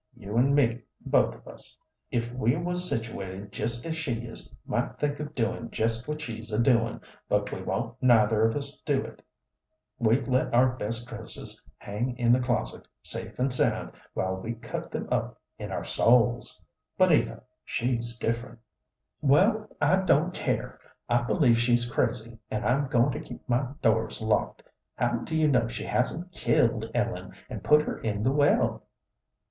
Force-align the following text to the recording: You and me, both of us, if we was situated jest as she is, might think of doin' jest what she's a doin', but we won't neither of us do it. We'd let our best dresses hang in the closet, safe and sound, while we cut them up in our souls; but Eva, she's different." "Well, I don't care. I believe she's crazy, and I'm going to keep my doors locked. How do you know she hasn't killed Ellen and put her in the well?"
You 0.17 0.35
and 0.37 0.55
me, 0.55 0.81
both 1.01 1.35
of 1.35 1.47
us, 1.47 1.77
if 2.09 2.33
we 2.33 2.55
was 2.55 2.89
situated 2.89 3.51
jest 3.51 3.85
as 3.85 3.95
she 3.95 4.25
is, 4.25 4.51
might 4.65 4.97
think 4.97 5.19
of 5.19 5.35
doin' 5.35 5.69
jest 5.69 6.07
what 6.07 6.21
she's 6.21 6.51
a 6.51 6.57
doin', 6.57 7.01
but 7.29 7.51
we 7.51 7.61
won't 7.61 8.01
neither 8.01 8.41
of 8.49 8.55
us 8.55 8.81
do 8.81 9.03
it. 9.05 9.23
We'd 9.99 10.27
let 10.27 10.55
our 10.55 10.69
best 10.71 11.07
dresses 11.07 11.69
hang 11.77 12.17
in 12.17 12.31
the 12.33 12.39
closet, 12.39 12.87
safe 13.03 13.37
and 13.37 13.53
sound, 13.53 13.91
while 14.15 14.37
we 14.37 14.53
cut 14.55 14.89
them 14.89 15.07
up 15.11 15.39
in 15.59 15.71
our 15.71 15.83
souls; 15.85 16.59
but 16.97 17.11
Eva, 17.11 17.43
she's 17.63 18.17
different." 18.17 18.57
"Well, 19.21 19.69
I 19.79 19.97
don't 19.97 20.33
care. 20.33 20.79
I 21.09 21.21
believe 21.21 21.59
she's 21.59 21.85
crazy, 21.87 22.39
and 22.49 22.65
I'm 22.65 22.87
going 22.87 23.11
to 23.11 23.19
keep 23.19 23.47
my 23.47 23.67
doors 23.83 24.19
locked. 24.19 24.63
How 24.95 25.17
do 25.17 25.35
you 25.37 25.47
know 25.47 25.67
she 25.67 25.83
hasn't 25.83 26.31
killed 26.31 26.89
Ellen 26.95 27.33
and 27.51 27.63
put 27.63 27.83
her 27.83 27.99
in 27.99 28.23
the 28.23 28.31
well?" 28.31 28.87